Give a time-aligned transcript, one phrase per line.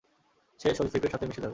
[0.59, 1.49] সে সরীসৃপদের সাথে মিশে যাবে।